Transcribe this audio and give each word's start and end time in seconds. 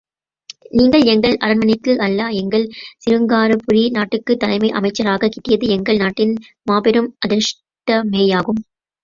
நீங்கள், 0.71 1.03
எங்கள் 1.05 1.35
அரண்மனைக்கு 1.37 1.93
அல்ல, 1.99 2.29
எங்கள் 2.39 2.65
சிருங்காரபுரி 3.03 3.83
நாட்டுக்குத் 3.91 4.39
தலைமை 4.39 4.71
அமைச்சராகக் 4.71 5.35
கிட்டியது 5.35 5.67
எங்கள் 5.69 5.97
நாட்டின் 5.97 6.35
மாபெரும் 6.65 7.11
அதிர்ஷ்டமேயாகும்! 7.25 8.61